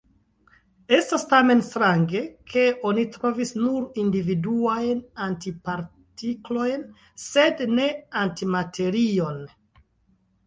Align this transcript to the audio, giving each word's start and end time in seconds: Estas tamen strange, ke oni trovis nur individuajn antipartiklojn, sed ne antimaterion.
Estas 0.95 1.23
tamen 1.31 1.59
strange, 1.65 2.21
ke 2.53 2.63
oni 2.91 3.03
trovis 3.15 3.51
nur 3.65 3.83
individuajn 4.03 5.03
antipartiklojn, 5.27 6.87
sed 7.25 7.61
ne 7.75 7.87
antimaterion. 8.23 9.39